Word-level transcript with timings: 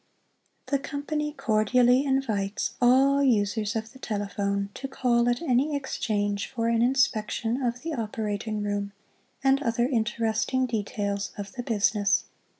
The 0.65 0.79
Company 0.79 1.31
Cordially 1.31 2.05
Invites 2.05 2.73
all 2.81 3.21
users 3.21 3.75
of 3.75 3.93
the 3.93 3.99
telephone 3.99 4.71
to 4.73 4.87
call 4.87 5.29
at 5.29 5.43
any 5.43 5.75
Exchange 5.75 6.47
for 6.47 6.67
an 6.69 6.81
inspection 6.81 7.61
of 7.61 7.83
the 7.83 7.93
operating 7.93 8.63
room 8.63 8.93
and 9.43 9.61
other 9.61 9.85
interesting 9.85 10.65
details 10.65 11.33
of 11.37 11.51
the 11.51 11.61
business. 11.61 12.23